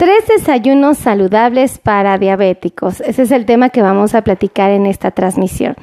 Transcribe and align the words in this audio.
Tres 0.00 0.26
desayunos 0.28 0.96
saludables 0.96 1.78
para 1.78 2.16
diabéticos. 2.16 3.02
Ese 3.02 3.20
es 3.20 3.30
el 3.32 3.44
tema 3.44 3.68
que 3.68 3.82
vamos 3.82 4.14
a 4.14 4.22
platicar 4.22 4.70
en 4.70 4.86
esta 4.86 5.10
transmisión. 5.10 5.76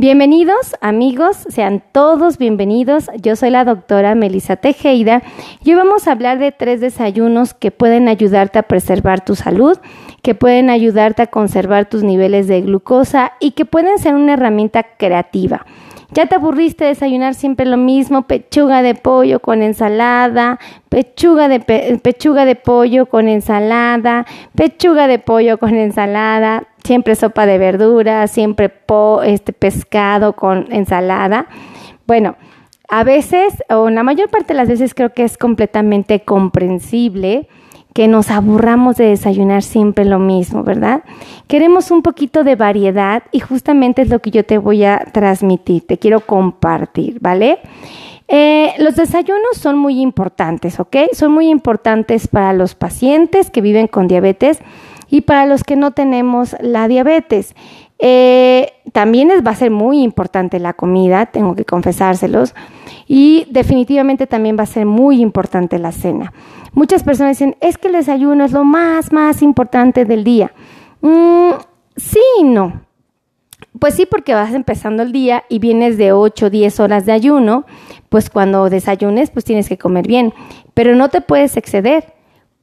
Bienvenidos 0.00 0.76
amigos, 0.80 1.36
sean 1.48 1.82
todos 1.90 2.38
bienvenidos. 2.38 3.10
Yo 3.20 3.34
soy 3.34 3.50
la 3.50 3.64
doctora 3.64 4.14
Melissa 4.14 4.54
Tejeda 4.54 5.24
y 5.64 5.72
hoy 5.72 5.76
vamos 5.76 6.06
a 6.06 6.12
hablar 6.12 6.38
de 6.38 6.52
tres 6.52 6.80
desayunos 6.80 7.52
que 7.52 7.72
pueden 7.72 8.06
ayudarte 8.06 8.60
a 8.60 8.62
preservar 8.62 9.24
tu 9.24 9.34
salud, 9.34 9.76
que 10.22 10.36
pueden 10.36 10.70
ayudarte 10.70 11.22
a 11.22 11.26
conservar 11.26 11.88
tus 11.88 12.04
niveles 12.04 12.46
de 12.46 12.60
glucosa 12.60 13.32
y 13.40 13.50
que 13.50 13.64
pueden 13.64 13.98
ser 13.98 14.14
una 14.14 14.34
herramienta 14.34 14.84
creativa. 14.84 15.66
Ya 16.12 16.26
te 16.26 16.36
aburriste 16.36 16.84
de 16.84 16.90
desayunar 16.90 17.34
siempre 17.34 17.66
lo 17.66 17.76
mismo, 17.76 18.22
pechuga 18.22 18.82
de 18.82 18.94
pollo 18.94 19.40
con 19.40 19.62
ensalada, 19.62 20.60
pechuga 20.88 21.48
de, 21.48 21.58
pechuga 22.00 22.44
de 22.44 22.54
pollo 22.54 23.06
con 23.06 23.26
ensalada, 23.26 24.26
pechuga 24.54 25.08
de 25.08 25.18
pollo 25.18 25.58
con 25.58 25.74
ensalada, 25.74 26.68
siempre 26.88 27.14
sopa 27.16 27.44
de 27.44 27.58
verduras, 27.58 28.30
siempre 28.30 28.72
este 29.22 29.52
pescado 29.52 30.32
con 30.32 30.72
ensalada. 30.72 31.46
Bueno, 32.06 32.36
a 32.88 33.04
veces, 33.04 33.62
o 33.68 33.90
la 33.90 34.02
mayor 34.02 34.30
parte 34.30 34.54
de 34.54 34.54
las 34.54 34.68
veces 34.68 34.94
creo 34.94 35.12
que 35.12 35.22
es 35.22 35.36
completamente 35.36 36.20
comprensible 36.20 37.46
que 37.92 38.08
nos 38.08 38.30
aburramos 38.30 38.96
de 38.96 39.08
desayunar 39.08 39.62
siempre 39.62 40.06
lo 40.06 40.18
mismo, 40.18 40.62
¿verdad? 40.62 41.02
Queremos 41.46 41.90
un 41.90 42.00
poquito 42.00 42.42
de 42.42 42.56
variedad 42.56 43.22
y 43.32 43.40
justamente 43.40 44.00
es 44.00 44.08
lo 44.08 44.20
que 44.20 44.30
yo 44.30 44.46
te 44.46 44.56
voy 44.56 44.84
a 44.84 45.04
transmitir, 45.12 45.86
te 45.86 45.98
quiero 45.98 46.20
compartir, 46.20 47.18
¿vale? 47.20 47.58
Eh, 48.28 48.72
los 48.78 48.96
desayunos 48.96 49.58
son 49.58 49.76
muy 49.76 50.00
importantes, 50.00 50.80
¿ok? 50.80 50.96
Son 51.12 51.32
muy 51.32 51.48
importantes 51.48 52.28
para 52.28 52.54
los 52.54 52.74
pacientes 52.74 53.50
que 53.50 53.60
viven 53.60 53.88
con 53.88 54.08
diabetes 54.08 54.60
y 55.10 55.22
para 55.22 55.46
los 55.46 55.64
que 55.64 55.76
no 55.76 55.92
tenemos 55.92 56.56
la 56.60 56.88
diabetes. 56.88 57.54
Eh, 57.98 58.72
también 58.92 59.28
va 59.44 59.50
a 59.50 59.56
ser 59.56 59.70
muy 59.70 60.02
importante 60.02 60.60
la 60.60 60.72
comida, 60.72 61.26
tengo 61.26 61.54
que 61.54 61.64
confesárselos, 61.64 62.54
y 63.06 63.46
definitivamente 63.50 64.26
también 64.26 64.56
va 64.58 64.62
a 64.62 64.66
ser 64.66 64.86
muy 64.86 65.20
importante 65.20 65.78
la 65.78 65.92
cena. 65.92 66.32
Muchas 66.72 67.02
personas 67.02 67.38
dicen, 67.38 67.56
es 67.60 67.78
que 67.78 67.88
el 67.88 67.94
desayuno 67.94 68.44
es 68.44 68.52
lo 68.52 68.64
más, 68.64 69.12
más 69.12 69.42
importante 69.42 70.04
del 70.04 70.22
día. 70.22 70.52
Mm, 71.00 71.52
sí 71.96 72.20
y 72.40 72.44
no. 72.44 72.82
Pues 73.78 73.94
sí, 73.94 74.06
porque 74.06 74.34
vas 74.34 74.54
empezando 74.54 75.02
el 75.02 75.12
día 75.12 75.44
y 75.48 75.58
vienes 75.58 75.98
de 75.98 76.12
8 76.12 76.46
o 76.46 76.50
10 76.50 76.80
horas 76.80 77.06
de 77.06 77.12
ayuno, 77.12 77.64
pues 78.08 78.30
cuando 78.30 78.68
desayunes, 78.70 79.30
pues 79.30 79.44
tienes 79.44 79.68
que 79.68 79.78
comer 79.78 80.06
bien, 80.06 80.32
pero 80.74 80.94
no 80.94 81.08
te 81.08 81.20
puedes 81.20 81.56
exceder, 81.56 82.14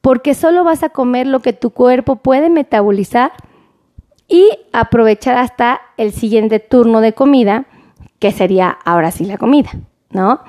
porque 0.05 0.35
solo 0.35 0.63
vas 0.63 0.83
a 0.83 0.89
comer 0.89 1.25
lo 1.25 1.39
que 1.39 1.51
tu 1.51 1.71
cuerpo 1.71 2.17
puede 2.17 2.51
metabolizar 2.51 3.31
y 4.27 4.51
aprovechar 4.71 5.35
hasta 5.35 5.81
el 5.97 6.11
siguiente 6.11 6.59
turno 6.59 7.01
de 7.01 7.13
comida, 7.13 7.65
que 8.19 8.31
sería 8.31 8.77
ahora 8.85 9.09
sí 9.09 9.25
la 9.25 9.39
comida, 9.39 9.71
¿no? 10.11 10.41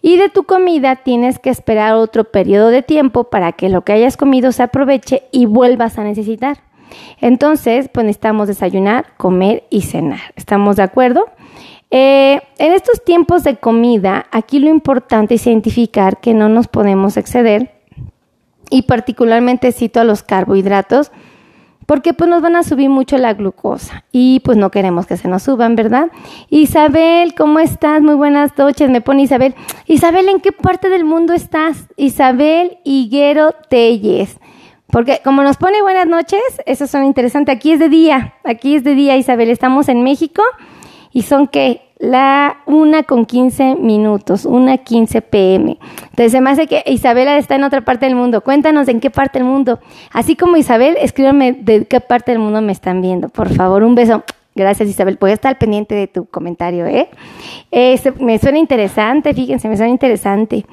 Y 0.00 0.16
de 0.16 0.28
tu 0.28 0.44
comida 0.44 0.94
tienes 0.94 1.40
que 1.40 1.50
esperar 1.50 1.94
otro 1.94 2.22
periodo 2.22 2.68
de 2.68 2.82
tiempo 2.82 3.24
para 3.24 3.50
que 3.50 3.68
lo 3.68 3.82
que 3.82 3.94
hayas 3.94 4.16
comido 4.16 4.52
se 4.52 4.62
aproveche 4.62 5.24
y 5.32 5.46
vuelvas 5.46 5.98
a 5.98 6.04
necesitar. 6.04 6.58
Entonces, 7.20 7.90
pues 7.92 8.06
necesitamos 8.06 8.46
desayunar, 8.46 9.06
comer 9.16 9.64
y 9.70 9.82
cenar. 9.82 10.20
¿Estamos 10.36 10.76
de 10.76 10.84
acuerdo? 10.84 11.24
Eh, 11.90 12.40
en 12.58 12.72
estos 12.72 13.04
tiempos 13.04 13.42
de 13.42 13.56
comida, 13.56 14.26
aquí 14.30 14.60
lo 14.60 14.70
importante 14.70 15.34
es 15.34 15.48
identificar 15.48 16.20
que 16.20 16.32
no 16.32 16.48
nos 16.48 16.68
podemos 16.68 17.16
exceder 17.16 17.79
y 18.70 18.82
particularmente 18.82 19.72
cito 19.72 20.00
a 20.00 20.04
los 20.04 20.22
carbohidratos 20.22 21.12
porque 21.90 22.14
pues 22.14 22.30
nos 22.30 22.40
van 22.40 22.54
a 22.54 22.62
subir 22.62 22.88
mucho 22.88 23.18
la 23.18 23.34
glucosa 23.34 24.04
y 24.12 24.38
pues 24.44 24.56
no 24.56 24.70
queremos 24.70 25.06
que 25.06 25.16
se 25.16 25.26
nos 25.26 25.42
suban, 25.42 25.74
¿verdad? 25.74 26.12
Isabel, 26.48 27.34
¿cómo 27.34 27.58
estás? 27.58 28.00
Muy 28.00 28.14
buenas 28.14 28.56
noches, 28.56 28.88
me 28.90 29.00
pone 29.00 29.22
Isabel. 29.22 29.56
Isabel, 29.86 30.28
¿en 30.28 30.40
qué 30.40 30.52
parte 30.52 30.88
del 30.88 31.04
mundo 31.04 31.32
estás? 31.34 31.88
Isabel 31.96 32.78
Higuero 32.84 33.56
Telles. 33.68 34.38
Porque 34.86 35.20
como 35.24 35.42
nos 35.42 35.56
pone 35.56 35.82
buenas 35.82 36.06
noches, 36.06 36.40
eso 36.64 36.86
son 36.86 37.04
interesante. 37.04 37.50
Aquí 37.50 37.72
es 37.72 37.80
de 37.80 37.88
día, 37.88 38.34
aquí 38.44 38.76
es 38.76 38.84
de 38.84 38.94
día, 38.94 39.16
Isabel. 39.16 39.50
Estamos 39.50 39.88
en 39.88 40.04
México 40.04 40.42
y 41.12 41.22
son 41.22 41.48
que 41.48 41.89
la 42.00 42.56
una 42.64 43.02
con 43.02 43.26
15 43.26 43.76
minutos, 43.76 44.46
una 44.46 44.78
15 44.78 45.20
pm. 45.20 45.78
Entonces 46.04 46.32
se 46.32 46.40
me 46.40 46.50
hace 46.50 46.66
que 46.66 46.82
Isabela 46.86 47.36
está 47.36 47.56
en 47.56 47.62
otra 47.62 47.82
parte 47.82 48.06
del 48.06 48.16
mundo. 48.16 48.40
Cuéntanos 48.40 48.88
en 48.88 49.00
qué 49.00 49.10
parte 49.10 49.38
del 49.38 49.46
mundo. 49.46 49.78
Así 50.10 50.34
como 50.34 50.56
Isabel, 50.56 50.96
escríbanme 50.98 51.52
de 51.52 51.84
qué 51.84 52.00
parte 52.00 52.32
del 52.32 52.40
mundo 52.40 52.62
me 52.62 52.72
están 52.72 53.02
viendo. 53.02 53.28
Por 53.28 53.54
favor, 53.54 53.82
un 53.82 53.94
beso. 53.94 54.24
Gracias 54.54 54.88
Isabel. 54.88 55.18
Puedes 55.18 55.34
estar 55.34 55.58
pendiente 55.58 55.94
de 55.94 56.08
tu 56.08 56.24
comentario, 56.24 56.86
¿eh? 56.86 57.08
me 58.18 58.38
suena 58.38 58.58
interesante, 58.58 59.32
fíjense, 59.32 59.68
me 59.68 59.76
suena 59.76 59.92
interesante. 59.92 60.64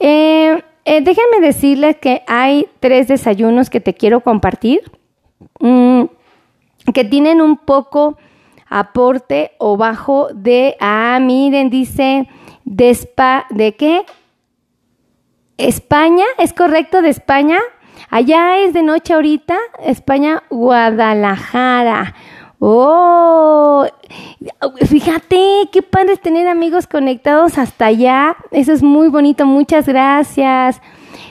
Eh, 0.00 0.62
eh, 0.84 1.00
déjenme 1.00 1.40
decirles 1.40 1.96
que 1.96 2.22
hay 2.26 2.66
tres 2.80 3.08
desayunos 3.08 3.70
que 3.70 3.80
te 3.80 3.94
quiero 3.94 4.20
compartir, 4.20 4.82
mm, 5.60 6.02
que 6.92 7.04
tienen 7.04 7.40
un 7.40 7.56
poco 7.56 8.18
aporte 8.78 9.52
o 9.58 9.76
bajo 9.76 10.28
de, 10.34 10.76
ah, 10.80 11.18
miren, 11.20 11.70
dice, 11.70 12.28
de, 12.64 12.90
spa, 12.90 13.46
¿de 13.50 13.76
qué? 13.76 14.04
España, 15.56 16.24
¿es 16.38 16.52
correcto 16.52 17.00
de 17.00 17.10
España? 17.10 17.58
Allá 18.10 18.58
es 18.58 18.72
de 18.72 18.82
noche 18.82 19.14
ahorita, 19.14 19.56
España, 19.84 20.42
Guadalajara. 20.50 22.14
Oh, 22.58 23.86
fíjate, 24.88 25.68
qué 25.70 25.82
padre 25.82 26.16
tener 26.16 26.48
amigos 26.48 26.88
conectados 26.88 27.58
hasta 27.58 27.86
allá. 27.86 28.36
Eso 28.50 28.72
es 28.72 28.82
muy 28.82 29.08
bonito, 29.08 29.46
muchas 29.46 29.86
gracias. 29.86 30.80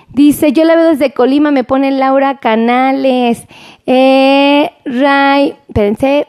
Dice, 0.10 0.54
yo 0.54 0.64
la 0.64 0.76
veo 0.76 0.90
desde 0.90 1.12
Colima, 1.12 1.52
me 1.52 1.64
pone 1.64 1.92
Laura 1.92 2.38
Canales. 2.38 3.48
Eh, 3.86 4.72
Ray, 4.86 5.56
pensé, 5.74 6.28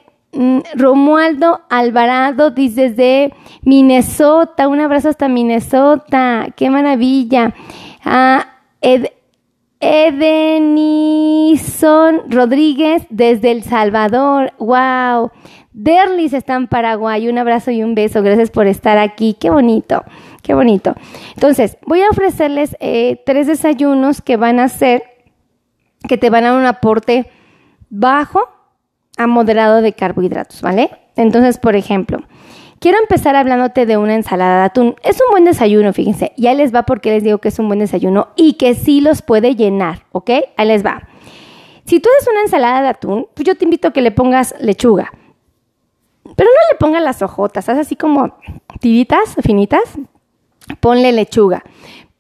Romualdo 0.75 1.61
Alvarado 1.71 2.51
dice 2.51 2.91
desde 2.91 3.33
Minnesota, 3.63 4.69
un 4.69 4.81
abrazo 4.81 5.09
hasta 5.09 5.29
Minnesota, 5.29 6.49
qué 6.57 6.71
maravilla. 6.71 7.55
Ah, 8.05 8.47
Edenison 9.81 11.11
Rodríguez 12.31 13.07
desde 13.11 13.51
El 13.51 13.63
Salvador, 13.63 14.53
wow. 14.59 15.31
Derlis 15.73 16.33
está 16.33 16.55
en 16.55 16.69
Paraguay, 16.69 17.29
un 17.29 17.37
abrazo 17.37 17.71
y 17.71 17.83
un 17.83 17.95
beso, 17.95 18.23
gracias 18.23 18.51
por 18.51 18.67
estar 18.67 18.97
aquí, 18.97 19.37
qué 19.39 19.51
bonito, 19.51 20.05
qué 20.43 20.55
bonito. 20.55 20.95
Entonces, 21.35 21.77
voy 21.87 22.01
a 22.03 22.09
ofrecerles 22.09 22.77
eh, 22.81 23.21
tres 23.27 23.47
desayunos 23.49 24.23
que 24.23 24.37
van 24.37 24.61
a 24.61 24.69
ser, 24.69 25.03
que 26.09 26.17
te 26.17 26.31
van 26.31 26.45
a 26.45 26.53
dar 26.53 26.61
un 26.61 26.67
aporte 26.67 27.29
bajo 27.91 28.41
a 29.17 29.27
moderado 29.27 29.83
de 29.83 29.93
carbohidratos, 29.93 30.63
¿vale? 30.63 30.91
Entonces, 31.17 31.59
por 31.59 31.77
ejemplo, 31.77 32.19
quiero 32.81 32.99
empezar 32.99 33.37
hablándote 33.37 33.87
de 33.87 33.97
una 33.97 34.15
ensalada 34.15 34.59
de 34.59 34.65
atún. 34.65 34.97
Es 35.03 35.21
un 35.21 35.31
buen 35.31 35.45
desayuno, 35.45 35.93
fíjense. 35.93 36.33
Ya 36.37 36.55
les 36.55 36.75
va 36.75 36.85
porque 36.85 37.11
les 37.11 37.23
digo 37.23 37.39
que 37.39 37.49
es 37.49 37.59
un 37.59 37.69
buen 37.69 37.79
desayuno 37.79 38.29
y 38.37 38.55
que 38.55 38.75
sí 38.75 39.01
los 39.01 39.23
puede 39.23 39.55
llenar, 39.55 40.05
¿ok? 40.13 40.31
Ahí 40.57 40.67
les 40.67 40.85
va. 40.85 41.09
Si 41.87 42.01
tú 42.01 42.09
haces 42.17 42.29
una 42.31 42.43
ensalada 42.43 42.83
de 42.83 42.89
atún, 42.89 43.27
pues 43.35 43.47
yo 43.47 43.57
te 43.57 43.65
invito 43.65 43.89
a 43.89 43.93
que 43.93 44.01
le 44.01 44.11
pongas 44.11 44.55
lechuga. 44.59 45.13
Pero 46.37 46.51
no 46.51 46.73
le 46.73 46.79
pongas 46.79 47.03
las 47.03 47.21
hojotas, 47.23 47.69
haz 47.69 47.79
así 47.79 47.97
como 47.97 48.37
tiritas 48.81 49.37
finitas. 49.43 49.83
Ponle 50.81 51.13
lechuga. 51.13 51.63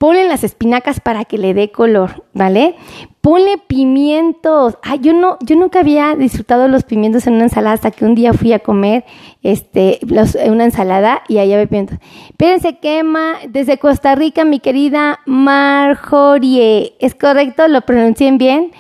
Ponle 0.05 0.29
las 0.29 0.45
espinacas 0.45 1.01
para 1.01 1.25
que 1.25 1.39
le 1.39 1.55
dé 1.55 1.73
color, 1.73 2.25
¿vale? 2.35 2.75
Ponle 3.23 3.57
pimientos. 3.57 4.77
Ay, 4.83 4.99
yo 5.01 5.15
no, 5.15 5.39
yo 5.41 5.57
nunca 5.57 5.81
había 5.81 6.15
disfrutado 6.15 6.69
los 6.69 6.85
pimientos 6.85 7.27
en 7.27 7.33
una 7.33 7.45
ensalada 7.45 7.73
hasta 7.73 7.91
que 7.91 8.05
un 8.05 8.15
día 8.15 8.35
fui 8.35 8.53
a 8.53 8.59
comer 8.59 9.07
este, 9.43 10.01
una 10.47 10.65
ensalada 10.65 11.23
y 11.27 11.39
allá 11.39 11.55
había 11.55 11.67
pimientos. 11.67 12.01
Espérense, 12.29 12.77
quema 12.81 13.37
desde 13.49 13.79
Costa 13.79 14.15
Rica, 14.15 14.45
mi 14.45 14.61
querida 14.61 15.21
Marjorie. 15.25 16.97
¿Es 17.01 17.15
correcto? 17.15 17.67
¿Lo 17.69 17.81
pronuncié 17.81 18.31
bien? 18.33 18.73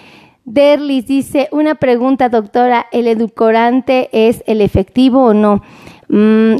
Derlis 0.44 1.06
dice, 1.06 1.48
una 1.52 1.76
pregunta, 1.76 2.28
doctora, 2.28 2.84
¿el 2.92 3.06
edulcorante 3.06 4.10
es 4.12 4.44
el 4.46 4.60
efectivo 4.60 5.24
o 5.24 5.32
no? 5.32 5.62
Mm, 6.08 6.56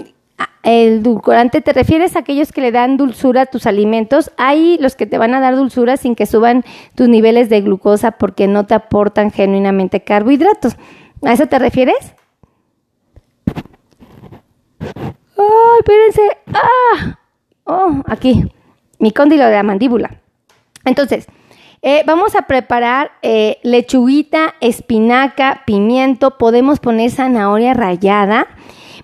el 0.65 1.01
edulcorante, 1.01 1.61
¿te 1.61 1.73
refieres 1.73 2.17
a 2.17 2.21
aquellos 2.21 2.51
que 2.51 2.61
le 2.61 2.73
dan 2.73 2.97
dulzura 2.97 3.43
a 3.43 3.47
tus 3.47 3.67
alimentos? 3.67 4.33
Hay 4.37 4.79
los 4.81 4.97
que 4.97 5.07
te 5.07 5.19
van 5.19 5.35
a 5.35 5.41
dar 5.41 5.57
dulzura 5.57 5.97
sin 5.97 6.15
que 6.15 6.27
suban 6.27 6.65
tus 6.95 7.09
niveles 7.09 7.49
de 7.49 7.61
glucosa 7.61 8.13
porque 8.13 8.49
no 8.49 8.67
te 8.67 8.75
aportan 8.75 9.31
genuinamente 9.31 10.01
carbohidratos. 10.01 10.77
¿A 11.23 11.33
eso 11.33 11.47
te 11.47 11.59
refieres? 11.59 12.15
¡Ay, 15.37 15.79
espérense! 15.79 16.23
¡Ah! 16.53 17.19
Oh, 17.65 18.03
aquí, 18.07 18.51
mi 18.99 19.13
cóndilo 19.13 19.45
de 19.45 19.53
la 19.53 19.63
mandíbula. 19.63 20.19
Entonces, 20.85 21.27
Eh, 21.87 22.03
vamos 22.07 22.35
a 22.35 22.47
preparar 22.47 23.11
eh, 23.21 23.59
lechuguita, 23.63 24.55
espinaca, 24.63 25.65
pimiento, 25.67 26.39
podemos 26.39 26.81
poner 26.81 27.11
zanahoria 27.11 27.75
rallada, 27.75 28.47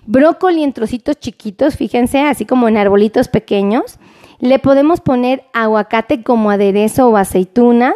brócoli 0.05 0.63
en 0.63 0.73
trocitos 0.73 1.19
chiquitos, 1.19 1.75
fíjense, 1.75 2.21
así 2.21 2.45
como 2.45 2.67
en 2.67 2.77
arbolitos 2.77 3.27
pequeños. 3.27 3.99
Le 4.39 4.59
podemos 4.59 5.01
poner 5.01 5.43
aguacate 5.53 6.23
como 6.23 6.49
aderezo 6.49 7.09
o 7.09 7.17
aceitunas 7.17 7.95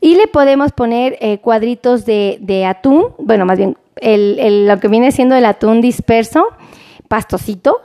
y 0.00 0.16
le 0.16 0.26
podemos 0.26 0.72
poner 0.72 1.16
eh, 1.20 1.38
cuadritos 1.38 2.04
de, 2.04 2.66
atún, 2.68 3.14
bueno, 3.18 3.46
más 3.46 3.58
bien 3.58 3.76
lo 4.00 4.80
que 4.80 4.88
viene 4.88 5.12
siendo 5.12 5.36
el 5.36 5.44
atún 5.44 5.80
disperso, 5.80 6.48
pastosito, 7.08 7.82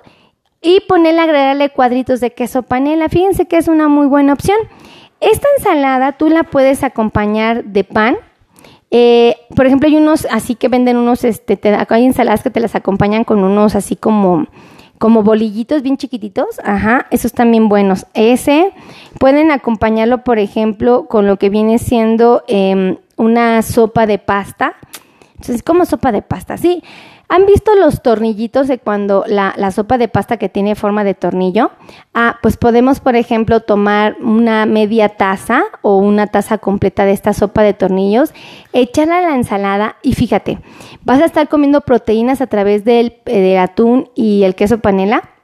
y 0.61 0.79
ponerle, 0.81 1.21
agregarle 1.21 1.69
cuadritos 1.69 2.19
de 2.19 2.31
queso 2.31 2.63
panela. 2.63 3.09
Fíjense 3.09 3.45
que 3.45 3.57
es 3.57 3.67
una 3.67 3.87
muy 3.87 4.07
buena 4.07 4.33
opción. 4.33 4.57
Esta 5.19 5.47
ensalada 5.57 6.13
tú 6.13 6.29
la 6.29 6.43
puedes 6.43 6.83
acompañar 6.83 7.65
de 7.65 7.83
pan. 7.83 8.17
Eh, 8.89 9.35
por 9.55 9.65
ejemplo, 9.65 9.89
hay 9.89 9.97
unos 9.97 10.27
así 10.31 10.55
que 10.55 10.69
venden 10.69 10.97
unos, 10.97 11.23
este, 11.23 11.59
hay 11.89 12.05
ensaladas 12.05 12.43
que 12.43 12.49
te 12.49 12.59
las 12.59 12.75
acompañan 12.75 13.23
con 13.23 13.43
unos 13.43 13.75
así 13.75 13.95
como 13.95 14.47
como 14.97 15.21
bolillitos 15.21 15.83
bien 15.83 15.97
chiquititos, 15.97 16.59
ajá, 16.63 17.05
esos 17.11 17.33
también 17.33 17.69
buenos. 17.69 18.07
Ese 18.13 18.71
pueden 19.19 19.51
acompañarlo, 19.51 20.23
por 20.23 20.39
ejemplo, 20.39 21.05
con 21.07 21.27
lo 21.27 21.37
que 21.37 21.49
viene 21.49 21.77
siendo 21.77 22.43
em, 22.47 22.97
una 23.15 23.61
sopa 23.61 24.07
de 24.07 24.17
pasta. 24.17 24.75
Entonces, 25.35 25.61
como 25.61 25.85
sopa 25.85 26.11
de 26.11 26.23
pasta, 26.23 26.57
sí. 26.57 26.83
¿Han 27.29 27.45
visto 27.45 27.75
los 27.75 28.01
tornillitos 28.01 28.69
de 28.69 28.79
cuando 28.79 29.25
la, 29.27 29.71
sopa 29.71 29.97
de 29.97 30.07
pasta 30.07 30.37
que 30.37 30.47
tiene 30.47 30.75
forma 30.75 31.03
de 31.03 31.13
tornillo? 31.13 31.71
Ah, 32.13 32.37
pues 32.41 32.55
podemos, 32.55 33.01
por 33.01 33.17
ejemplo, 33.17 33.59
tomar 33.59 34.15
una 34.21 34.65
media 34.65 35.09
taza 35.09 35.63
o 35.81 35.97
una 35.97 36.27
taza 36.27 36.57
completa 36.57 37.03
de 37.03 37.11
esta 37.11 37.33
sopa 37.33 37.63
de 37.63 37.73
tornillos, 37.73 38.33
echarla 38.71 39.17
a 39.17 39.21
la 39.21 39.35
ensalada 39.35 39.97
y 40.03 40.13
fíjate, 40.13 40.59
vas 41.03 41.21
a 41.21 41.25
estar 41.25 41.49
comiendo 41.49 41.81
proteínas 41.81 42.39
a 42.39 42.47
través 42.47 42.85
del, 42.85 43.17
eh, 43.25 43.41
del 43.41 43.57
atún 43.57 44.09
y 44.15 44.43
el 44.43 44.55
queso 44.55 44.79
panela 44.79 45.36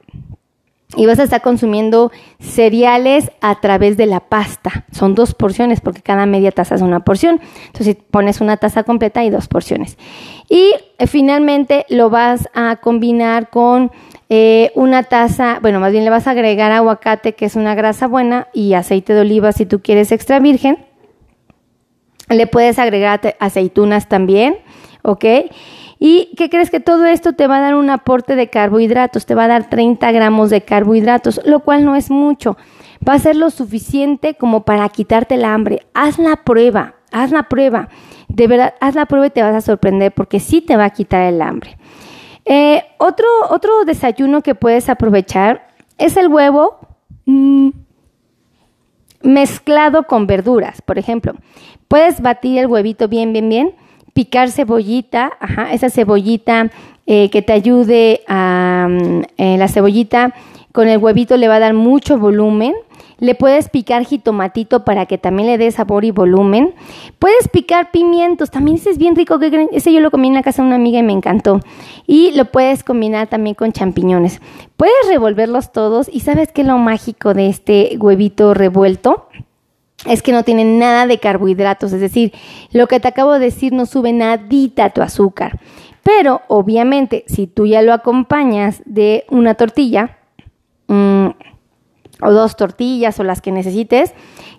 y 0.96 1.06
vas 1.06 1.18
a 1.18 1.24
estar 1.24 1.42
consumiendo 1.42 2.12
cereales 2.40 3.30
a 3.40 3.60
través 3.60 3.96
de 3.96 4.06
la 4.06 4.20
pasta. 4.20 4.84
Son 4.92 5.14
dos 5.14 5.34
porciones 5.34 5.80
porque 5.80 6.02
cada 6.02 6.26
media 6.26 6.52
taza 6.52 6.74
es 6.74 6.82
una 6.82 7.00
porción. 7.00 7.40
Entonces 7.66 7.96
pones 8.10 8.40
una 8.40 8.56
taza 8.56 8.84
completa 8.84 9.24
y 9.24 9.30
dos 9.30 9.48
porciones. 9.48 9.96
Y 10.48 10.72
eh, 10.98 11.06
finalmente 11.06 11.86
lo 11.88 12.10
vas 12.10 12.48
a 12.54 12.76
combinar 12.76 13.50
con 13.50 13.90
eh, 14.28 14.72
una 14.74 15.02
taza, 15.02 15.58
bueno, 15.60 15.80
más 15.80 15.92
bien 15.92 16.04
le 16.04 16.10
vas 16.10 16.26
a 16.26 16.30
agregar 16.30 16.72
aguacate 16.72 17.34
que 17.34 17.44
es 17.44 17.56
una 17.56 17.74
grasa 17.74 18.06
buena 18.06 18.48
y 18.52 18.74
aceite 18.74 19.12
de 19.12 19.20
oliva 19.20 19.52
si 19.52 19.66
tú 19.66 19.80
quieres 19.82 20.12
extra 20.12 20.40
virgen. 20.40 20.78
Le 22.28 22.46
puedes 22.46 22.78
agregar 22.78 23.36
aceitunas 23.38 24.08
también, 24.08 24.56
¿ok? 25.02 25.24
¿Y 26.06 26.34
qué 26.36 26.50
crees 26.50 26.70
que 26.70 26.80
todo 26.80 27.06
esto 27.06 27.32
te 27.32 27.46
va 27.46 27.56
a 27.56 27.60
dar 27.62 27.74
un 27.74 27.88
aporte 27.88 28.36
de 28.36 28.50
carbohidratos? 28.50 29.24
Te 29.24 29.34
va 29.34 29.44
a 29.44 29.48
dar 29.48 29.70
30 29.70 30.12
gramos 30.12 30.50
de 30.50 30.60
carbohidratos, 30.60 31.40
lo 31.46 31.60
cual 31.60 31.86
no 31.86 31.96
es 31.96 32.10
mucho. 32.10 32.58
Va 33.08 33.14
a 33.14 33.18
ser 33.18 33.36
lo 33.36 33.48
suficiente 33.48 34.34
como 34.34 34.66
para 34.66 34.86
quitarte 34.90 35.36
el 35.36 35.46
hambre. 35.46 35.86
Haz 35.94 36.18
la 36.18 36.44
prueba, 36.44 36.96
haz 37.10 37.30
la 37.30 37.44
prueba. 37.44 37.88
De 38.28 38.46
verdad, 38.46 38.74
haz 38.82 38.94
la 38.94 39.06
prueba 39.06 39.28
y 39.28 39.30
te 39.30 39.42
vas 39.42 39.54
a 39.54 39.62
sorprender 39.62 40.12
porque 40.12 40.40
sí 40.40 40.60
te 40.60 40.76
va 40.76 40.84
a 40.84 40.90
quitar 40.90 41.22
el 41.22 41.40
hambre. 41.40 41.78
Eh, 42.44 42.84
otro, 42.98 43.26
otro 43.48 43.86
desayuno 43.86 44.42
que 44.42 44.54
puedes 44.54 44.90
aprovechar 44.90 45.68
es 45.96 46.18
el 46.18 46.28
huevo 46.28 46.80
mm, 47.24 47.70
mezclado 49.22 50.02
con 50.02 50.26
verduras, 50.26 50.82
por 50.82 50.98
ejemplo. 50.98 51.32
Puedes 51.88 52.20
batir 52.20 52.58
el 52.58 52.66
huevito 52.66 53.08
bien, 53.08 53.32
bien, 53.32 53.48
bien 53.48 53.74
picar 54.14 54.50
cebollita, 54.50 55.32
ajá, 55.40 55.72
esa 55.72 55.90
cebollita 55.90 56.70
eh, 57.06 57.28
que 57.28 57.42
te 57.42 57.52
ayude 57.52 58.22
a 58.26 58.86
mm, 58.88 59.22
eh, 59.36 59.58
la 59.58 59.68
cebollita 59.68 60.34
con 60.74 60.88
el 60.88 60.98
huevito 60.98 61.36
le 61.36 61.46
va 61.46 61.56
a 61.56 61.60
dar 61.60 61.74
mucho 61.74 62.18
volumen. 62.18 62.74
Le 63.20 63.36
puedes 63.36 63.68
picar 63.68 64.04
jitomatito 64.04 64.84
para 64.84 65.06
que 65.06 65.18
también 65.18 65.46
le 65.46 65.56
dé 65.56 65.70
sabor 65.70 66.04
y 66.04 66.10
volumen. 66.10 66.74
Puedes 67.20 67.46
picar 67.46 67.92
pimientos, 67.92 68.50
también 68.50 68.78
ese 68.78 68.90
es 68.90 68.98
bien 68.98 69.14
rico. 69.14 69.38
Ese 69.70 69.92
yo 69.92 70.00
lo 70.00 70.10
comí 70.10 70.26
en 70.26 70.34
la 70.34 70.42
casa 70.42 70.62
de 70.62 70.66
una 70.66 70.76
amiga 70.76 70.98
y 70.98 71.04
me 71.04 71.12
encantó. 71.12 71.60
Y 72.08 72.32
lo 72.32 72.46
puedes 72.46 72.82
combinar 72.82 73.28
también 73.28 73.54
con 73.54 73.70
champiñones. 73.70 74.40
Puedes 74.76 75.06
revolverlos 75.08 75.70
todos 75.70 76.10
y 76.12 76.20
¿sabes 76.20 76.50
qué 76.50 76.62
es 76.62 76.66
lo 76.66 76.76
mágico 76.78 77.34
de 77.34 77.48
este 77.48 77.96
huevito 78.00 78.52
revuelto? 78.52 79.28
Es 80.06 80.22
que 80.22 80.32
no 80.32 80.42
tiene 80.42 80.64
nada 80.64 81.06
de 81.06 81.18
carbohidratos, 81.18 81.92
es 81.92 82.00
decir, 82.00 82.32
lo 82.72 82.86
que 82.86 83.00
te 83.00 83.08
acabo 83.08 83.32
de 83.32 83.40
decir 83.40 83.72
no 83.72 83.86
sube 83.86 84.12
nadita 84.12 84.90
tu 84.90 85.02
azúcar. 85.02 85.58
Pero 86.02 86.42
obviamente, 86.48 87.24
si 87.26 87.46
tú 87.46 87.66
ya 87.66 87.80
lo 87.80 87.94
acompañas 87.94 88.82
de 88.84 89.24
una 89.30 89.54
tortilla, 89.54 90.18
mm, 90.88 91.28
o 92.20 92.32
dos 92.32 92.56
tortillas 92.56 93.18
o 93.20 93.24
las 93.24 93.40
que 93.40 93.52
necesites, 93.52 94.14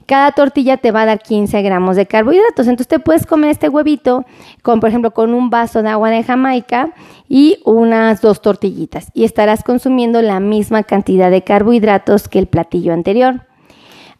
cada 0.05 0.31
tortilla 0.33 0.77
te 0.77 0.91
va 0.91 1.01
a 1.01 1.05
dar 1.05 1.19
15 1.19 1.61
gramos 1.61 1.95
de 1.95 2.05
carbohidratos. 2.05 2.67
Entonces 2.67 2.87
te 2.87 2.99
puedes 2.99 3.25
comer 3.25 3.49
este 3.51 3.69
huevito 3.69 4.25
con, 4.61 4.79
por 4.79 4.89
ejemplo, 4.89 5.11
con 5.11 5.33
un 5.33 5.49
vaso 5.49 5.81
de 5.81 5.89
agua 5.89 6.09
de 6.09 6.23
Jamaica 6.23 6.91
y 7.27 7.57
unas 7.65 8.21
dos 8.21 8.41
tortillitas 8.41 9.09
y 9.13 9.23
estarás 9.23 9.63
consumiendo 9.63 10.21
la 10.21 10.39
misma 10.39 10.83
cantidad 10.83 11.31
de 11.31 11.43
carbohidratos 11.43 12.27
que 12.27 12.39
el 12.39 12.47
platillo 12.47 12.93
anterior. 12.93 13.41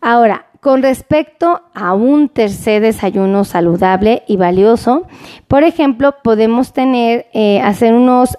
Ahora, 0.01 0.47
con 0.65 0.81
respecto 0.81 1.61
a 1.75 1.93
un 1.93 2.27
tercer 2.27 2.81
desayuno 2.81 3.43
saludable 3.43 4.23
y 4.27 4.35
valioso, 4.35 5.03
por 5.47 5.63
ejemplo, 5.63 6.15
podemos 6.23 6.73
tener, 6.73 7.27
eh, 7.33 7.61
hacer 7.61 7.93
unos, 7.93 8.35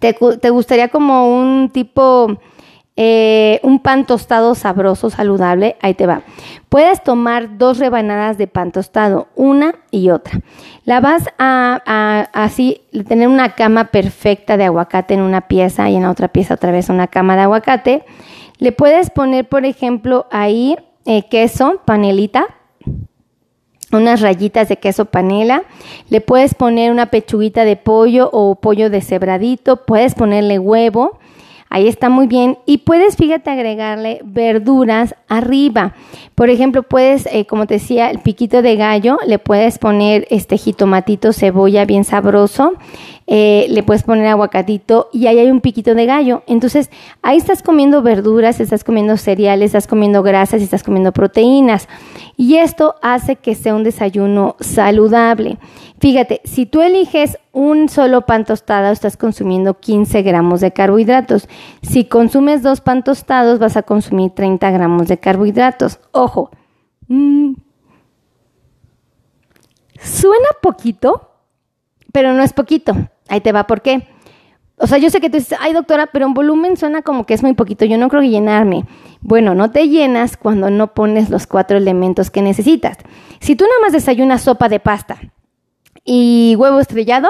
te, 0.00 0.48
gustaría 0.48 0.88
como 0.88 1.38
un 1.38 1.68
tipo, 1.68 2.38
eh, 2.96 3.60
un 3.62 3.80
pan 3.80 4.06
tostado 4.06 4.54
sabroso, 4.54 5.10
saludable, 5.10 5.76
ahí 5.82 5.92
te 5.92 6.06
va. 6.06 6.22
Puedes 6.70 7.02
tomar 7.02 7.58
dos 7.58 7.78
rebanadas 7.78 8.38
de 8.38 8.46
pan 8.46 8.72
tostado, 8.72 9.28
una 9.34 9.74
y 9.90 10.08
otra. 10.08 10.40
La 10.86 11.00
vas 11.00 11.28
a, 11.36 11.82
a, 11.84 12.20
así 12.32 12.80
tener 13.06 13.28
una 13.28 13.54
cama 13.54 13.90
perfecta 13.90 14.56
de 14.56 14.64
aguacate 14.64 15.12
en 15.12 15.20
una 15.20 15.42
pieza 15.42 15.90
y 15.90 15.96
en 15.96 16.04
la 16.04 16.10
otra 16.10 16.28
pieza 16.28 16.54
otra 16.54 16.72
vez 16.72 16.88
una 16.88 17.08
cama 17.08 17.36
de 17.36 17.42
aguacate 17.42 18.06
le 18.62 18.70
puedes 18.70 19.10
poner, 19.10 19.48
por 19.48 19.64
ejemplo, 19.64 20.28
ahí 20.30 20.76
eh, 21.04 21.24
queso, 21.28 21.80
panelita, 21.84 22.46
unas 23.90 24.20
rayitas 24.20 24.68
de 24.68 24.76
queso 24.76 25.06
panela, 25.06 25.64
le 26.10 26.20
puedes 26.20 26.54
poner 26.54 26.92
una 26.92 27.06
pechuguita 27.06 27.64
de 27.64 27.74
pollo 27.74 28.30
o 28.32 28.54
pollo 28.54 28.88
deshebradito, 28.88 29.84
puedes 29.84 30.14
ponerle 30.14 30.60
huevo, 30.60 31.18
ahí 31.72 31.88
está 31.88 32.10
muy 32.10 32.26
bien, 32.26 32.58
y 32.66 32.78
puedes, 32.78 33.16
fíjate, 33.16 33.50
agregarle 33.50 34.20
verduras 34.24 35.14
arriba. 35.26 35.94
Por 36.34 36.50
ejemplo, 36.50 36.82
puedes, 36.82 37.26
eh, 37.32 37.46
como 37.46 37.66
te 37.66 37.74
decía, 37.74 38.10
el 38.10 38.18
piquito 38.18 38.60
de 38.60 38.76
gallo, 38.76 39.18
le 39.26 39.38
puedes 39.38 39.78
poner 39.78 40.26
este 40.28 40.58
jitomatito, 40.58 41.32
cebolla 41.32 41.86
bien 41.86 42.04
sabroso, 42.04 42.74
eh, 43.26 43.66
le 43.70 43.82
puedes 43.82 44.02
poner 44.02 44.26
aguacatito 44.26 45.08
y 45.14 45.28
ahí 45.28 45.38
hay 45.38 45.50
un 45.50 45.62
piquito 45.62 45.94
de 45.94 46.04
gallo. 46.04 46.42
Entonces, 46.46 46.90
ahí 47.22 47.38
estás 47.38 47.62
comiendo 47.62 48.02
verduras, 48.02 48.60
estás 48.60 48.84
comiendo 48.84 49.16
cereales, 49.16 49.66
estás 49.68 49.86
comiendo 49.86 50.22
grasas 50.22 50.60
y 50.60 50.64
estás 50.64 50.82
comiendo 50.82 51.12
proteínas. 51.12 51.88
Y 52.36 52.56
esto 52.56 52.96
hace 53.00 53.36
que 53.36 53.54
sea 53.54 53.74
un 53.74 53.84
desayuno 53.84 54.56
saludable. 54.60 55.56
Fíjate, 56.00 56.42
si 56.44 56.66
tú 56.66 56.82
eliges 56.82 57.38
un 57.52 57.90
solo 57.90 58.22
pan 58.22 58.44
tostado, 58.44 58.90
estás 58.90 59.16
consumiendo 59.16 59.78
15 59.78 60.22
gramos 60.22 60.60
de 60.60 60.72
carbohidratos. 60.72 61.48
Si 61.82 62.06
consumes 62.06 62.62
dos 62.62 62.80
pan 62.80 63.04
tostados, 63.04 63.58
vas 63.58 63.76
a 63.76 63.82
consumir 63.82 64.30
30 64.30 64.70
gramos 64.70 65.08
de 65.08 65.18
carbohidratos. 65.18 66.00
Ojo, 66.12 66.50
mm, 67.08 67.52
suena 70.00 70.48
poquito, 70.62 71.30
pero 72.10 72.32
no 72.32 72.42
es 72.42 72.54
poquito. 72.54 72.94
Ahí 73.28 73.40
te 73.42 73.52
va, 73.52 73.66
¿por 73.66 73.82
qué? 73.82 74.08
O 74.76 74.86
sea, 74.86 74.98
yo 74.98 75.10
sé 75.10 75.20
que 75.20 75.30
tú 75.30 75.36
dices, 75.36 75.58
ay 75.60 75.74
doctora, 75.74 76.08
pero 76.08 76.26
en 76.26 76.34
volumen 76.34 76.76
suena 76.76 77.02
como 77.02 77.24
que 77.24 77.34
es 77.34 77.42
muy 77.42 77.52
poquito, 77.52 77.84
yo 77.84 77.98
no 77.98 78.08
creo 78.08 78.22
que 78.22 78.30
llenarme. 78.30 78.86
Bueno, 79.20 79.54
no 79.54 79.70
te 79.70 79.88
llenas 79.88 80.36
cuando 80.36 80.70
no 80.70 80.94
pones 80.94 81.28
los 81.30 81.46
cuatro 81.46 81.76
elementos 81.76 82.30
que 82.30 82.42
necesitas. 82.42 82.96
Si 83.40 83.54
tú 83.54 83.64
nada 83.64 83.80
más 83.82 83.92
desayunas 83.92 84.42
sopa 84.42 84.68
de 84.68 84.80
pasta 84.80 85.20
y 86.04 86.54
huevo 86.58 86.80
estrellado, 86.80 87.28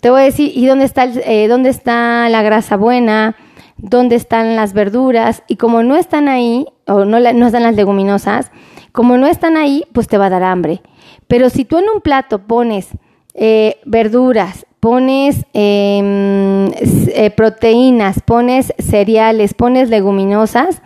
te 0.00 0.10
voy 0.10 0.22
a 0.22 0.24
decir, 0.24 0.52
¿y 0.54 0.66
dónde 0.66 0.84
está, 0.84 1.04
eh, 1.04 1.46
dónde 1.48 1.70
está 1.70 2.28
la 2.28 2.42
grasa 2.42 2.76
buena? 2.76 3.36
¿Dónde 3.76 4.16
están 4.16 4.56
las 4.56 4.72
verduras? 4.72 5.42
Y 5.46 5.56
como 5.56 5.82
no 5.82 5.96
están 5.96 6.28
ahí, 6.28 6.66
o 6.86 7.04
no, 7.04 7.20
no 7.20 7.46
están 7.46 7.62
las 7.62 7.76
leguminosas, 7.76 8.50
como 8.92 9.16
no 9.16 9.26
están 9.26 9.56
ahí, 9.56 9.84
pues 9.92 10.08
te 10.08 10.18
va 10.18 10.26
a 10.26 10.30
dar 10.30 10.42
hambre. 10.42 10.82
Pero 11.28 11.50
si 11.50 11.64
tú 11.64 11.78
en 11.78 11.84
un 11.88 12.00
plato 12.00 12.46
pones 12.46 12.88
eh, 13.34 13.80
verduras, 13.84 14.66
pones 14.80 15.46
em, 15.52 16.66
eh, 16.74 17.32
proteínas, 17.36 18.20
pones 18.20 18.74
cereales, 18.78 19.54
pones 19.54 19.88
leguminosas, 19.88 20.82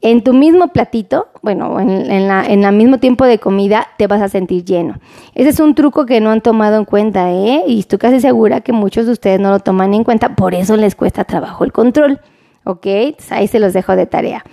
en 0.00 0.22
tu 0.22 0.32
mismo 0.32 0.68
platito, 0.68 1.28
bueno, 1.42 1.80
en, 1.80 2.10
en, 2.10 2.28
la, 2.28 2.46
en 2.46 2.76
mismo 2.76 2.98
tiempo 2.98 3.24
de 3.24 3.38
comida, 3.38 3.88
te 3.98 4.06
vas 4.06 4.22
a 4.22 4.28
sentir 4.28 4.64
lleno. 4.64 4.98
Ese 5.34 5.50
es 5.50 5.60
un 5.60 5.74
truco 5.74 6.06
que 6.06 6.20
no 6.20 6.30
han 6.30 6.40
tomado 6.40 6.76
en 6.76 6.84
cuenta, 6.84 7.32
¿eh? 7.32 7.64
Y 7.66 7.80
estoy 7.80 7.98
casi 7.98 8.20
segura 8.20 8.60
que 8.60 8.72
muchos 8.72 9.06
de 9.06 9.12
ustedes 9.12 9.40
no 9.40 9.50
lo 9.50 9.58
toman 9.60 9.94
en 9.94 10.04
cuenta, 10.04 10.36
por 10.36 10.54
eso 10.54 10.76
les 10.76 10.94
cuesta 10.94 11.24
trabajo 11.24 11.64
el 11.64 11.72
control. 11.72 12.20
¿Ok? 12.68 12.86
ahí 13.30 13.48
se 13.48 13.58
los 13.58 13.72
dejo 13.72 13.96
de 13.96 14.06
tarea. 14.06 14.44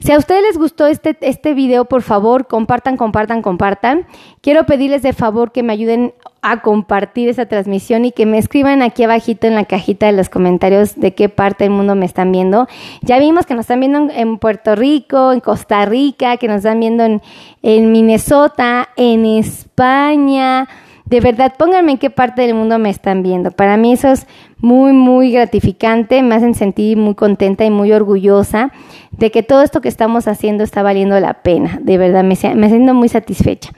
Si 0.00 0.12
a 0.12 0.18
ustedes 0.18 0.42
les 0.42 0.58
gustó 0.58 0.86
este, 0.86 1.16
este 1.20 1.54
video, 1.54 1.84
por 1.84 2.02
favor, 2.02 2.46
compartan, 2.46 2.96
compartan, 2.96 3.40
compartan. 3.40 4.06
Quiero 4.40 4.66
pedirles 4.66 5.02
de 5.02 5.12
favor 5.12 5.52
que 5.52 5.62
me 5.62 5.72
ayuden 5.72 6.12
a 6.42 6.60
compartir 6.60 7.28
esa 7.28 7.46
transmisión 7.46 8.04
y 8.04 8.12
que 8.12 8.26
me 8.26 8.38
escriban 8.38 8.82
aquí 8.82 9.04
abajito 9.04 9.46
en 9.46 9.54
la 9.54 9.64
cajita 9.64 10.06
de 10.06 10.12
los 10.12 10.28
comentarios 10.28 10.96
de 10.96 11.14
qué 11.14 11.28
parte 11.28 11.64
del 11.64 11.72
mundo 11.72 11.94
me 11.94 12.04
están 12.04 12.32
viendo. 12.32 12.66
Ya 13.00 13.18
vimos 13.18 13.46
que 13.46 13.54
nos 13.54 13.62
están 13.62 13.80
viendo 13.80 14.08
en 14.12 14.38
Puerto 14.38 14.74
Rico, 14.74 15.32
en 15.32 15.40
Costa 15.40 15.84
Rica, 15.86 16.36
que 16.36 16.48
nos 16.48 16.58
están 16.58 16.80
viendo 16.80 17.04
en, 17.04 17.22
en 17.62 17.92
Minnesota, 17.92 18.88
en 18.96 19.24
España. 19.24 20.68
De 21.12 21.20
verdad, 21.20 21.52
pónganme 21.58 21.92
en 21.92 21.98
qué 21.98 22.08
parte 22.08 22.40
del 22.40 22.54
mundo 22.54 22.78
me 22.78 22.88
están 22.88 23.22
viendo. 23.22 23.50
Para 23.50 23.76
mí 23.76 23.92
eso 23.92 24.08
es 24.08 24.26
muy, 24.56 24.94
muy 24.94 25.30
gratificante, 25.30 26.22
me 26.22 26.34
hacen 26.34 26.54
sentir 26.54 26.96
muy 26.96 27.14
contenta 27.14 27.66
y 27.66 27.70
muy 27.70 27.92
orgullosa 27.92 28.72
de 29.10 29.30
que 29.30 29.42
todo 29.42 29.60
esto 29.60 29.82
que 29.82 29.90
estamos 29.90 30.26
haciendo 30.26 30.64
está 30.64 30.82
valiendo 30.82 31.20
la 31.20 31.42
pena. 31.42 31.78
De 31.82 31.98
verdad, 31.98 32.24
me, 32.24 32.34
siento 32.34 32.94
muy 32.94 33.10
satisfecha. 33.10 33.72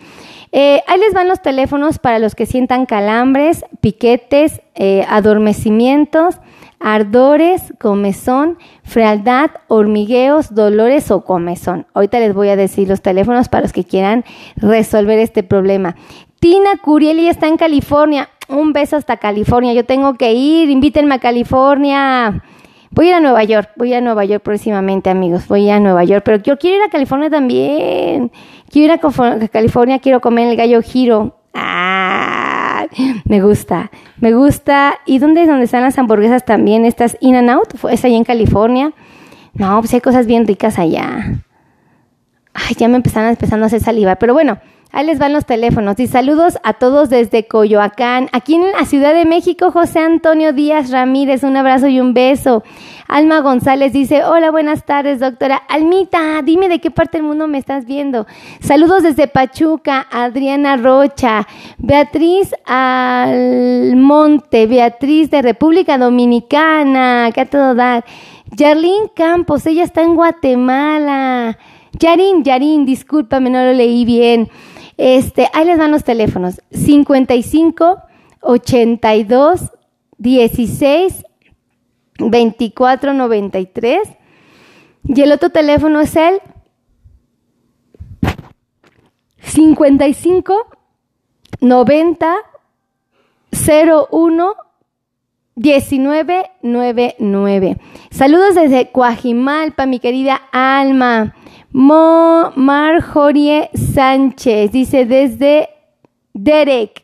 Eh, 0.52 0.84
ahí 0.86 1.00
les 1.00 1.12
van 1.12 1.26
los 1.26 1.42
teléfonos 1.42 1.98
para 1.98 2.20
los 2.20 2.36
que 2.36 2.46
sientan 2.46 2.86
calambres, 2.86 3.64
piquetes, 3.80 4.62
eh, 4.76 5.04
adormecimientos, 5.08 6.38
ardores, 6.84 7.72
comezón, 7.80 8.58
frialdad, 8.82 9.50
hormigueos, 9.68 10.54
dolores 10.54 11.10
o 11.10 11.24
comezón. 11.24 11.86
Ahorita 11.94 12.20
les 12.20 12.34
voy 12.34 12.50
a 12.50 12.56
decir 12.56 12.88
los 12.88 13.00
teléfonos 13.00 13.48
para 13.48 13.62
los 13.62 13.72
que 13.72 13.84
quieran 13.84 14.22
resolver 14.56 15.18
este 15.18 15.42
problema. 15.42 15.96
Tina 16.44 16.76
Curieli 16.76 17.26
está 17.30 17.48
en 17.48 17.56
California. 17.56 18.28
Un 18.48 18.74
beso 18.74 18.96
hasta 18.96 19.16
California. 19.16 19.72
Yo 19.72 19.86
tengo 19.86 20.12
que 20.12 20.34
ir. 20.34 20.68
Invítenme 20.68 21.14
a 21.14 21.18
California. 21.18 22.42
Voy 22.90 23.06
a 23.06 23.08
ir 23.08 23.14
a 23.14 23.20
Nueva 23.20 23.42
York. 23.44 23.70
Voy 23.76 23.94
a 23.94 24.02
Nueva 24.02 24.26
York 24.26 24.42
próximamente, 24.42 25.08
amigos. 25.08 25.48
Voy 25.48 25.70
a 25.70 25.80
Nueva 25.80 26.04
York. 26.04 26.22
Pero 26.22 26.42
quiero 26.42 26.76
ir 26.76 26.82
a 26.82 26.90
California 26.90 27.30
también. 27.30 28.30
Quiero 28.68 28.92
ir 28.92 29.00
a 29.00 29.48
California. 29.48 30.00
Quiero 30.00 30.20
comer 30.20 30.48
el 30.48 30.56
gallo 30.58 30.82
giro. 30.82 31.34
Ah, 31.54 32.88
me 33.24 33.40
gusta. 33.40 33.90
Me 34.20 34.34
gusta. 34.34 34.96
¿Y 35.06 35.20
dónde 35.20 35.44
es 35.44 35.48
donde 35.48 35.64
están 35.64 35.80
las 35.80 35.96
hamburguesas 35.96 36.44
también? 36.44 36.84
Estas 36.84 37.16
In 37.20 37.36
and 37.36 37.48
Out. 37.48 37.68
¿Es 37.90 38.04
allá 38.04 38.18
en 38.18 38.24
California? 38.24 38.92
No, 39.54 39.80
pues 39.80 39.94
hay 39.94 40.02
cosas 40.02 40.26
bien 40.26 40.46
ricas 40.46 40.78
allá. 40.78 41.40
Ay, 42.52 42.74
ya 42.76 42.88
me 42.88 42.96
empezaron 42.96 43.30
empezando 43.30 43.64
a 43.64 43.68
hacer 43.68 43.80
saliva. 43.80 44.16
Pero 44.16 44.34
bueno. 44.34 44.58
Ahí 44.96 45.06
les 45.06 45.18
van 45.18 45.32
los 45.32 45.44
teléfonos. 45.44 45.98
Y 45.98 46.06
saludos 46.06 46.56
a 46.62 46.74
todos 46.74 47.10
desde 47.10 47.48
Coyoacán. 47.48 48.28
Aquí 48.30 48.54
en 48.54 48.70
la 48.70 48.84
Ciudad 48.84 49.12
de 49.12 49.24
México, 49.24 49.72
José 49.72 49.98
Antonio 49.98 50.52
Díaz 50.52 50.92
Ramírez, 50.92 51.42
un 51.42 51.56
abrazo 51.56 51.88
y 51.88 51.98
un 51.98 52.14
beso. 52.14 52.62
Alma 53.08 53.40
González 53.40 53.92
dice, 53.92 54.22
hola, 54.22 54.52
buenas 54.52 54.84
tardes, 54.84 55.18
doctora. 55.18 55.56
Almita, 55.68 56.40
dime 56.42 56.68
de 56.68 56.78
qué 56.78 56.92
parte 56.92 57.18
del 57.18 57.26
mundo 57.26 57.48
me 57.48 57.58
estás 57.58 57.86
viendo. 57.86 58.28
Saludos 58.60 59.02
desde 59.02 59.26
Pachuca, 59.26 60.06
Adriana 60.12 60.76
Rocha, 60.76 61.44
Beatriz 61.78 62.54
Almonte, 62.64 64.68
Beatriz 64.68 65.28
de 65.28 65.42
República 65.42 65.98
Dominicana, 65.98 67.32
que 67.34 67.40
a 67.40 67.46
todo 67.46 67.74
dar. 67.74 68.04
Yarlín 68.52 69.08
Campos, 69.12 69.66
ella 69.66 69.82
está 69.82 70.02
en 70.02 70.14
Guatemala. 70.14 71.58
Yarin, 71.98 72.44
Yarin, 72.44 72.86
discúlpame, 72.86 73.50
no 73.50 73.60
lo 73.60 73.72
leí 73.72 74.04
bien. 74.04 74.48
Este, 74.96 75.48
ahí 75.52 75.66
les 75.66 75.78
van 75.78 75.90
los 75.90 76.04
teléfonos. 76.04 76.62
55 76.70 78.02
82 78.40 79.72
16 80.18 81.24
24 82.18 83.14
93. 83.14 84.08
Y 85.06 85.20
el 85.20 85.32
otro 85.32 85.50
teléfono 85.50 86.00
es 86.00 86.16
el 86.16 86.40
55 89.40 90.66
90 91.60 92.36
01 93.50 94.54
1999. 95.56 97.76
Saludos 98.10 98.56
desde 98.56 98.90
Coajimalpa, 98.90 99.86
mi 99.86 100.00
querida 100.00 100.40
Alma. 100.52 101.36
Mo 101.76 102.52
Marjorie 102.54 103.68
Sánchez 103.74 104.70
dice 104.70 105.06
desde 105.06 105.68
Derek. 106.32 107.02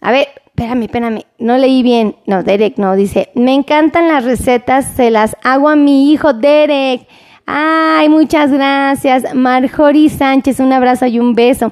A 0.00 0.10
ver, 0.10 0.26
espérame, 0.46 0.82
espérame, 0.82 1.22
no 1.38 1.56
leí 1.56 1.84
bien. 1.84 2.16
No, 2.26 2.42
Derek 2.42 2.78
no, 2.78 2.96
dice, 2.96 3.28
me 3.36 3.54
encantan 3.54 4.08
las 4.08 4.24
recetas, 4.24 4.86
se 4.96 5.12
las 5.12 5.36
hago 5.44 5.68
a 5.68 5.76
mi 5.76 6.10
hijo 6.10 6.32
Derek. 6.32 7.06
Ay, 7.46 8.08
muchas 8.08 8.50
gracias. 8.50 9.32
Marjorie 9.36 10.10
Sánchez, 10.10 10.58
un 10.58 10.72
abrazo 10.72 11.06
y 11.06 11.20
un 11.20 11.34
beso. 11.34 11.70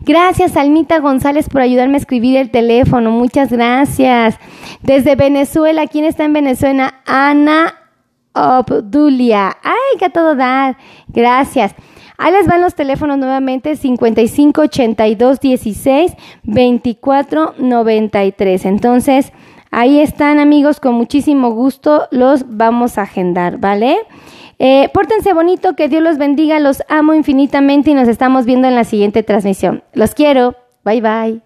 Gracias, 0.00 0.58
Almita 0.58 0.98
González, 0.98 1.48
por 1.48 1.62
ayudarme 1.62 1.94
a 1.94 2.00
escribir 2.00 2.36
el 2.36 2.50
teléfono. 2.50 3.10
Muchas 3.10 3.50
gracias. 3.50 4.38
Desde 4.82 5.16
Venezuela, 5.16 5.86
¿quién 5.86 6.04
está 6.04 6.26
en 6.26 6.34
Venezuela? 6.34 7.00
Ana 7.06 7.74
Obdulia. 8.34 9.56
Ay, 9.62 9.98
que 9.98 10.06
a 10.06 10.10
todo 10.10 10.34
dar. 10.34 10.76
Gracias. 11.08 11.74
Ahí 12.16 12.32
les 12.32 12.46
van 12.46 12.60
los 12.60 12.74
teléfonos 12.74 13.18
nuevamente 13.18 13.76
55 13.76 14.60
82 14.62 15.40
16 15.40 16.12
24 16.44 17.54
93. 17.58 18.64
Entonces, 18.66 19.32
ahí 19.70 19.98
están 19.98 20.38
amigos, 20.38 20.78
con 20.78 20.94
muchísimo 20.94 21.50
gusto 21.50 22.06
los 22.10 22.44
vamos 22.56 22.98
a 22.98 23.02
agendar, 23.02 23.58
¿vale? 23.58 23.96
Eh, 24.60 24.88
pórtense 24.94 25.32
bonito, 25.32 25.74
que 25.74 25.88
Dios 25.88 26.02
los 26.02 26.18
bendiga, 26.18 26.60
los 26.60 26.82
amo 26.88 27.14
infinitamente 27.14 27.90
y 27.90 27.94
nos 27.94 28.08
estamos 28.08 28.44
viendo 28.44 28.68
en 28.68 28.76
la 28.76 28.84
siguiente 28.84 29.22
transmisión. 29.24 29.82
Los 29.92 30.14
quiero. 30.14 30.54
Bye 30.84 31.00
bye. 31.00 31.43